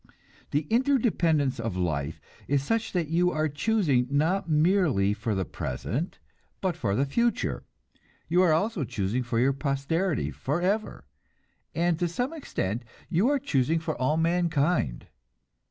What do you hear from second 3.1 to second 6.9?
are choosing not merely for the present, but